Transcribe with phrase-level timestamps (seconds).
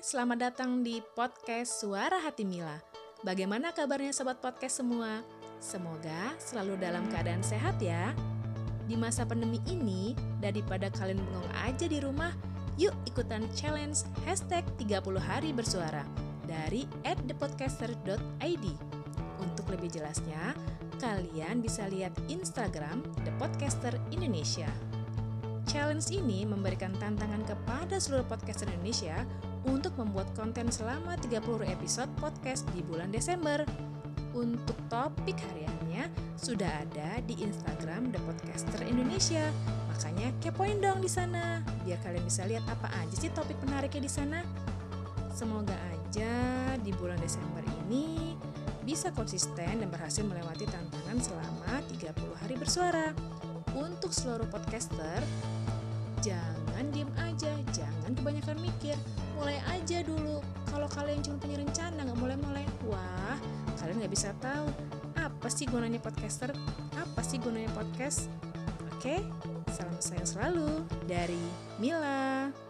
[0.00, 2.80] selamat datang di podcast Suara Hati Mila.
[3.20, 5.20] Bagaimana kabarnya sobat podcast semua?
[5.60, 8.16] Semoga selalu dalam keadaan sehat ya.
[8.88, 12.32] Di masa pandemi ini, daripada kalian bengong aja di rumah,
[12.80, 16.08] yuk ikutan challenge hashtag 30 hari bersuara
[16.48, 18.64] dari @thepodcaster.id.
[19.36, 20.56] Untuk lebih jelasnya,
[20.96, 24.72] kalian bisa lihat Instagram The Podcaster Indonesia.
[25.68, 29.28] Challenge ini memberikan tantangan kepada seluruh podcaster Indonesia
[29.68, 33.64] untuk membuat konten selama 30 episode podcast di bulan Desember.
[34.30, 36.06] Untuk topik hariannya
[36.38, 39.50] sudah ada di Instagram The Podcaster Indonesia.
[39.90, 44.12] Makanya kepoin dong di sana biar kalian bisa lihat apa aja sih topik menariknya di
[44.12, 44.38] sana.
[45.34, 46.32] Semoga aja
[46.78, 48.38] di bulan Desember ini
[48.86, 53.10] bisa konsisten dan berhasil melewati tantangan selama 30 hari bersuara.
[53.74, 55.22] Untuk seluruh podcaster,
[56.22, 58.98] jangan diem aja, jangan kebanyakan mikir,
[59.40, 60.44] mulai aja dulu.
[60.68, 63.40] Kalau kalian cuma punya rencana nggak mulai-mulai, wah
[63.80, 64.68] kalian nggak bisa tahu
[65.16, 66.52] apa sih gunanya podcaster,
[66.92, 68.28] apa sih gunanya podcast.
[68.92, 69.24] Oke,
[69.72, 71.40] salam sayang selalu dari
[71.80, 72.69] Mila.